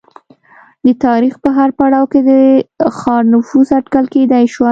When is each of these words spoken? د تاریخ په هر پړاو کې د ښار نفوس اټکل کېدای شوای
د 0.85 0.87
تاریخ 1.05 1.33
په 1.43 1.49
هر 1.57 1.69
پړاو 1.79 2.05
کې 2.11 2.19
د 2.29 2.31
ښار 2.97 3.23
نفوس 3.33 3.69
اټکل 3.79 4.05
کېدای 4.15 4.43
شوای 4.53 4.59